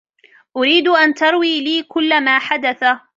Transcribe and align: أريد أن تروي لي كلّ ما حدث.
أريد 0.57 0.87
أن 0.87 1.13
تروي 1.13 1.61
لي 1.63 1.83
كلّ 1.83 2.23
ما 2.25 2.39
حدث. 2.39 2.83